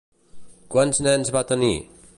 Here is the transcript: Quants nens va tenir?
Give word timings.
Quants 0.75 1.03
nens 1.09 1.33
va 1.37 1.47
tenir? 1.55 1.73